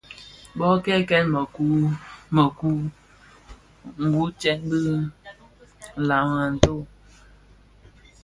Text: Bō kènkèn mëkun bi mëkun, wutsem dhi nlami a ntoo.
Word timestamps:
Bō 0.57 0.67
kènkèn 0.85 1.25
mëkun 1.33 1.71
bi 1.81 1.89
mëkun, 2.35 2.77
wutsem 4.15 4.59
dhi 4.69 4.79
nlami 6.01 6.37
a 6.45 6.47
ntoo. 6.55 6.81